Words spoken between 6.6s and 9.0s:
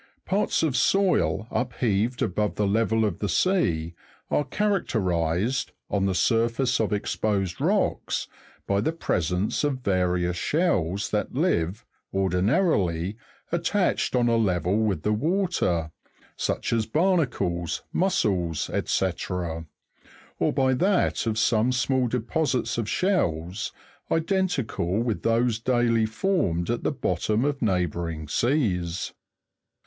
of exposed rocks, by the